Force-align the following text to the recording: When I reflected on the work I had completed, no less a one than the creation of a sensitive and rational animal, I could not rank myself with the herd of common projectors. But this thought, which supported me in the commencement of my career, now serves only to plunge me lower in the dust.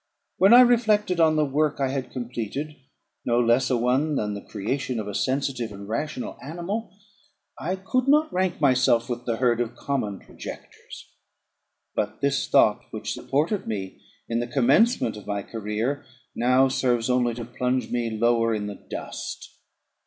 When 0.37 0.51
I 0.51 0.61
reflected 0.61 1.19
on 1.19 1.35
the 1.35 1.45
work 1.45 1.79
I 1.79 1.89
had 1.89 2.09
completed, 2.09 2.75
no 3.23 3.39
less 3.39 3.69
a 3.69 3.77
one 3.77 4.15
than 4.15 4.33
the 4.33 4.41
creation 4.41 4.99
of 4.99 5.07
a 5.07 5.13
sensitive 5.13 5.71
and 5.71 5.87
rational 5.87 6.39
animal, 6.41 6.97
I 7.59 7.75
could 7.75 8.07
not 8.07 8.33
rank 8.33 8.59
myself 8.59 9.09
with 9.11 9.25
the 9.25 9.35
herd 9.35 9.61
of 9.61 9.75
common 9.75 10.17
projectors. 10.17 11.07
But 11.93 12.19
this 12.19 12.47
thought, 12.47 12.85
which 12.89 13.13
supported 13.13 13.67
me 13.67 14.01
in 14.27 14.39
the 14.39 14.47
commencement 14.47 15.17
of 15.17 15.27
my 15.27 15.43
career, 15.43 16.03
now 16.33 16.67
serves 16.67 17.07
only 17.07 17.35
to 17.35 17.45
plunge 17.45 17.91
me 17.91 18.09
lower 18.09 18.55
in 18.55 18.65
the 18.65 18.83
dust. 18.89 19.55